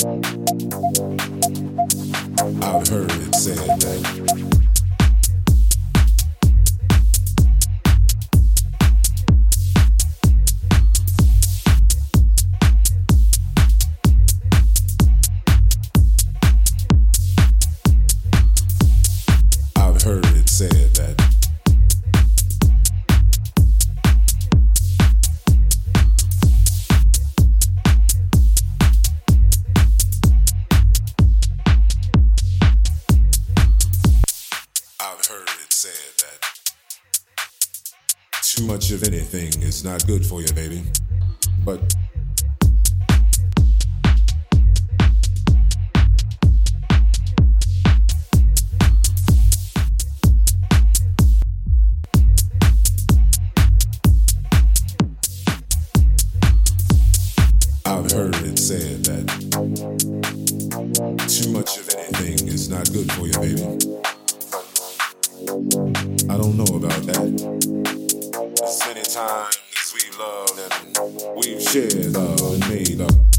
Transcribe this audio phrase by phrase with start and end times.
[0.00, 0.22] I've
[2.86, 4.77] heard it said that
[39.78, 40.97] is not good for you, baby.
[71.78, 73.37] And we've shared love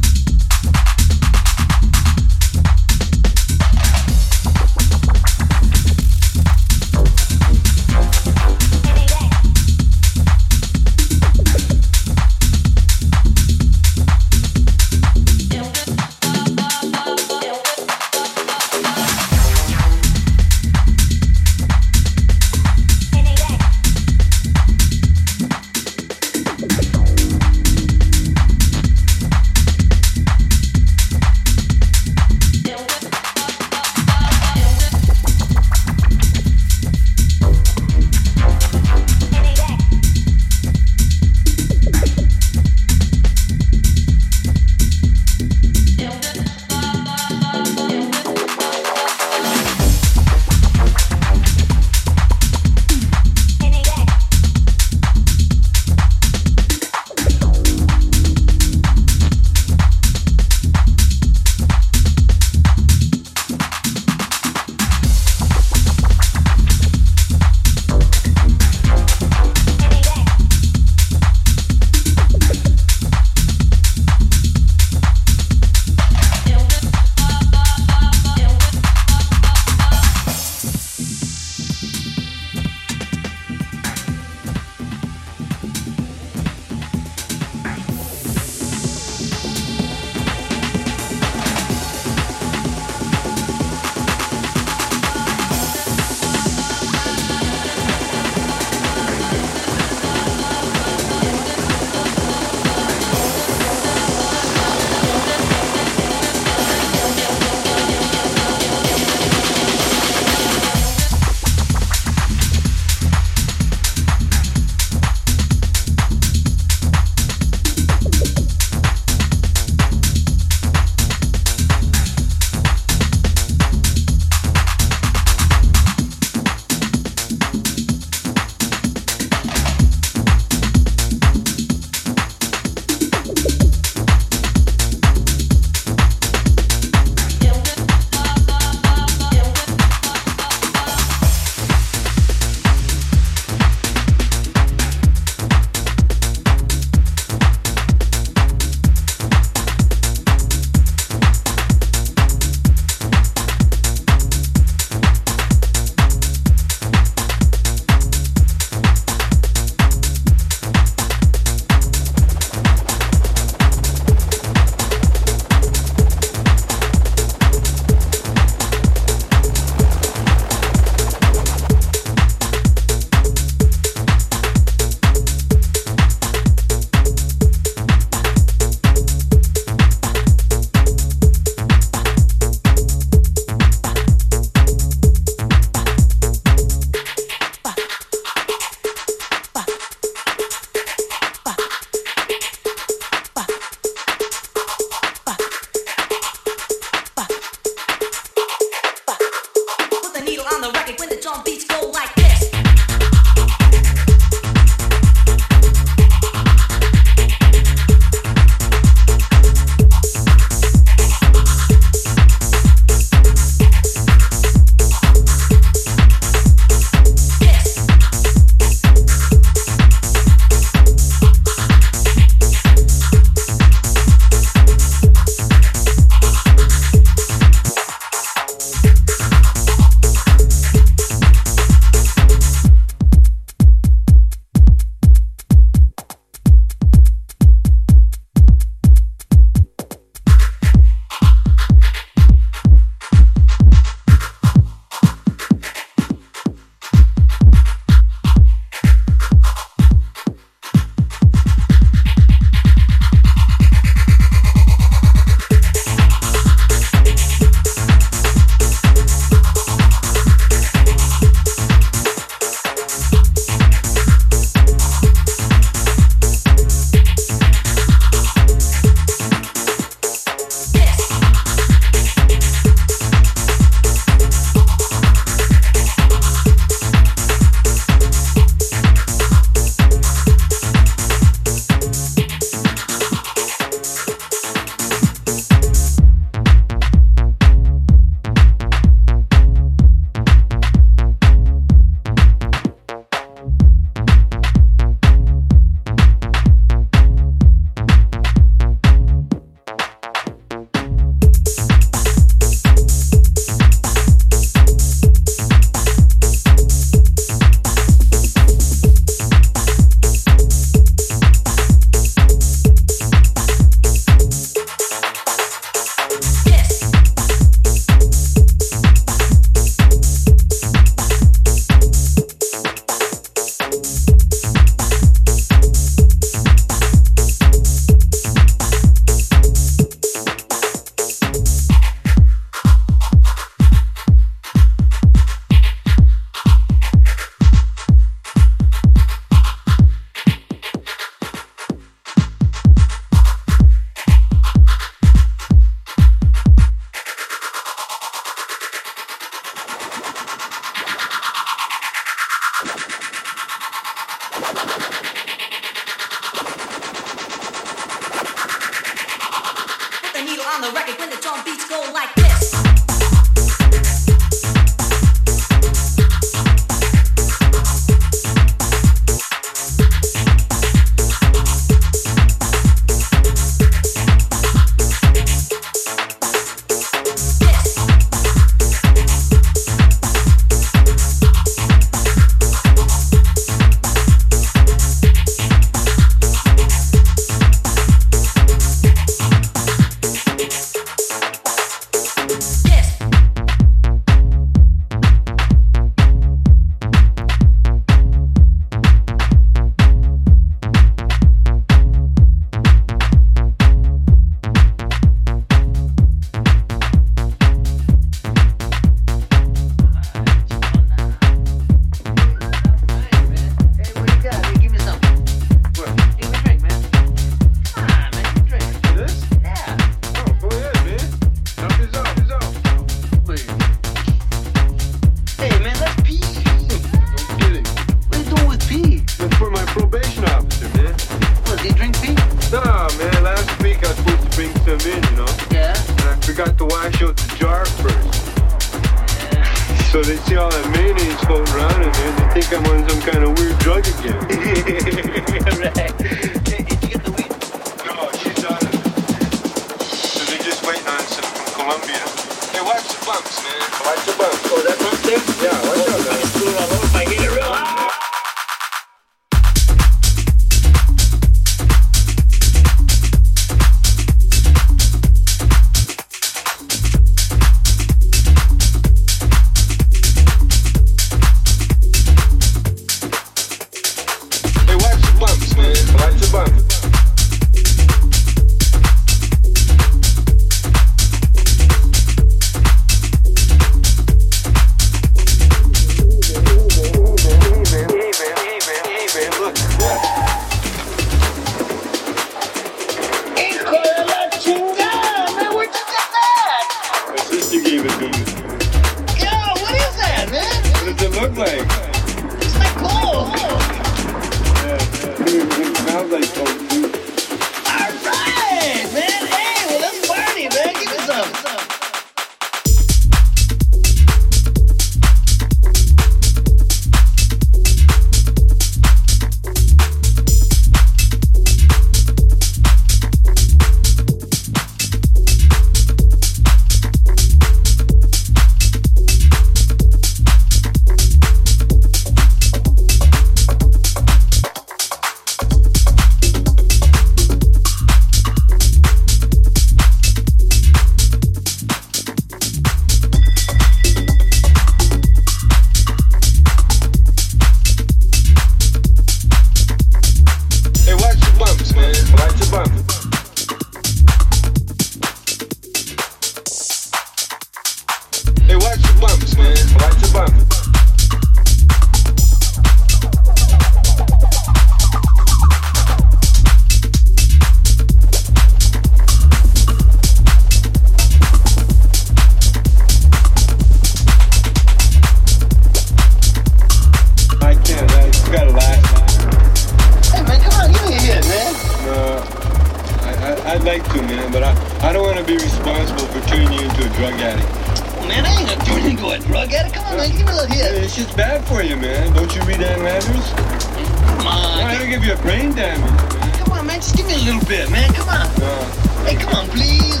[595.60, 596.80] Come on, man.
[596.80, 597.92] Just give me a little bit, man.
[597.92, 598.26] Come on.
[598.40, 598.64] Uh,
[599.04, 600.00] hey, come on, please.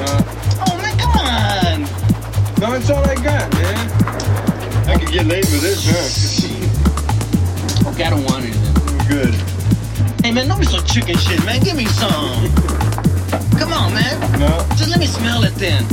[0.00, 0.22] Uh,
[0.64, 1.82] oh, man, come on.
[2.60, 3.76] No, it's all I got, man.
[4.88, 7.84] I could get laid with this, huh?
[7.84, 8.72] Oh, okay, I don't want anything.
[9.06, 9.34] Good.
[10.24, 11.60] Hey, man, don't be so chicken shit, man.
[11.60, 12.48] Give me some.
[13.60, 14.18] come on, man.
[14.40, 14.64] No.
[14.76, 15.84] Just let me smell it then.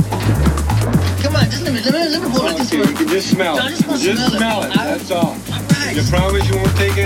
[1.20, 3.10] Come on, just let me let me let me hold okay, it this.
[3.10, 3.60] Just smell it.
[3.62, 4.70] No, just, just smell, smell it.
[4.70, 4.74] it.
[4.74, 5.26] That's all.
[5.26, 5.96] All right.
[5.96, 7.01] You promise you won't take it?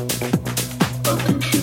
[0.00, 1.59] Open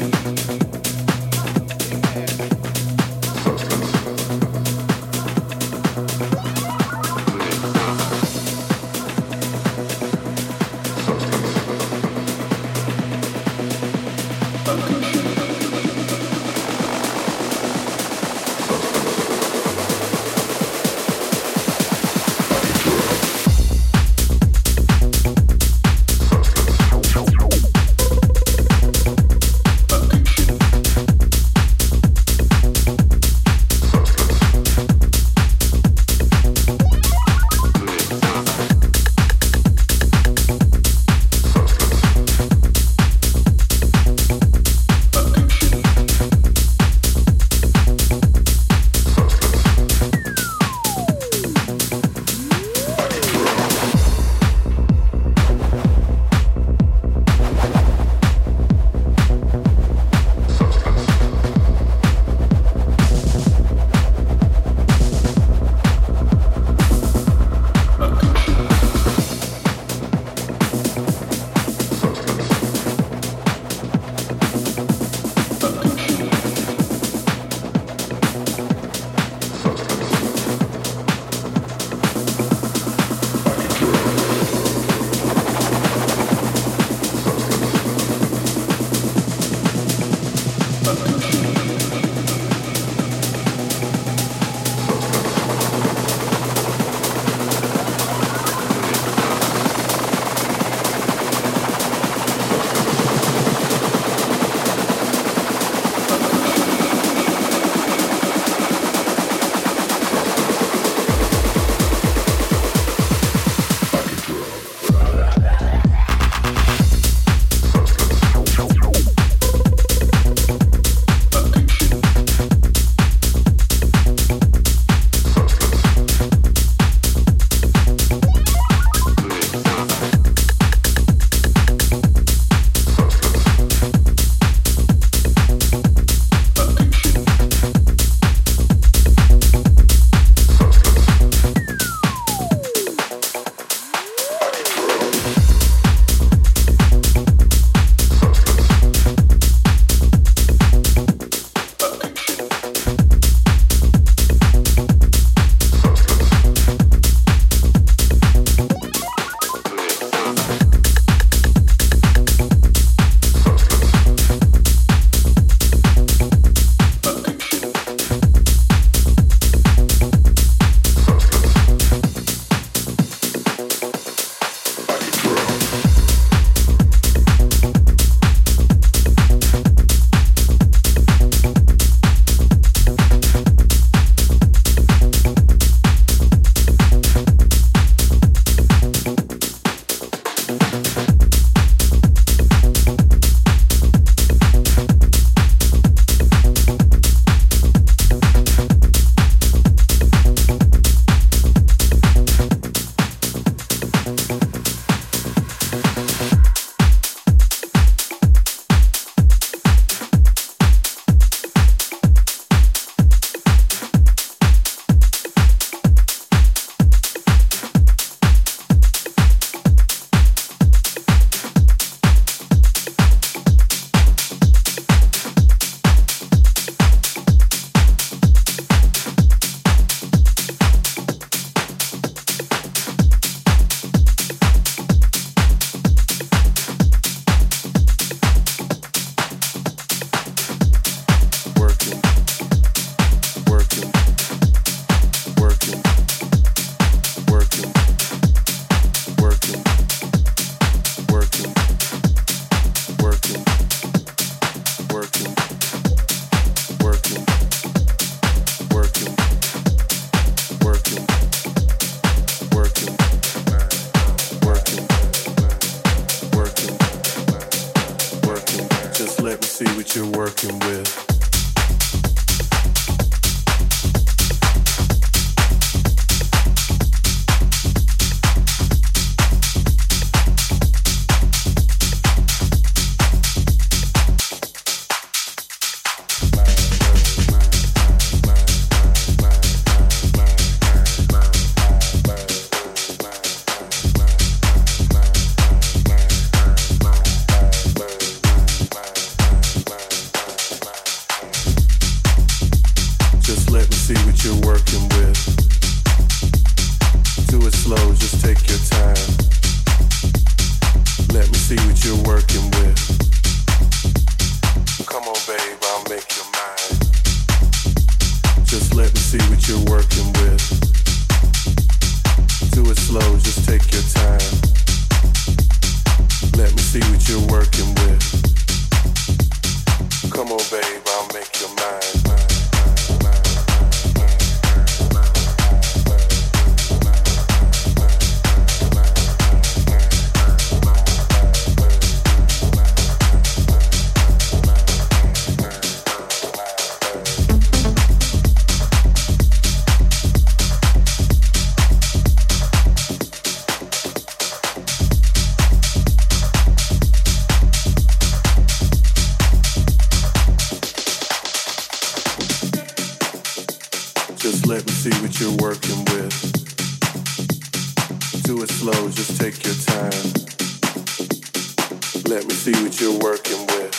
[372.53, 373.75] see what you're working with.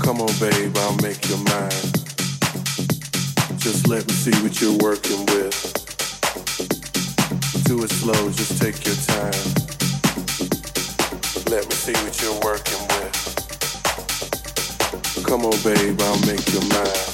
[0.00, 1.92] Come on, babe, I'll make your mind.
[3.58, 5.60] Just let me see what you're working with.
[7.64, 9.44] Do it slow, just take your time.
[11.52, 13.16] Let me see what you're working with.
[15.26, 17.13] Come on, babe, I'll make your mind.